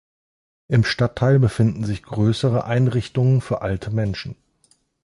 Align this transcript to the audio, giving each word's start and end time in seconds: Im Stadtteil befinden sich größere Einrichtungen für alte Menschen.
Im 0.67 0.83
Stadtteil 0.83 1.37
befinden 1.37 1.83
sich 1.83 2.01
größere 2.01 2.65
Einrichtungen 2.65 3.39
für 3.39 3.61
alte 3.61 3.91
Menschen. 3.91 4.35